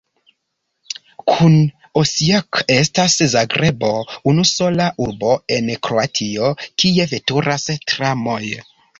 [1.31, 1.55] Kun
[1.99, 3.91] Osijek estas Zagrebo
[4.31, 6.49] unusola urbo en Kroatio,
[6.85, 8.41] kie veturas tramoj.